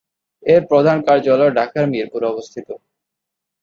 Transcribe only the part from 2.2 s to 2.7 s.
অবস্থিত।